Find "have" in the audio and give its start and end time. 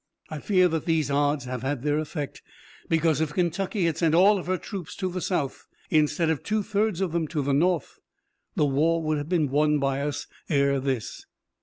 1.45-1.61, 9.19-9.29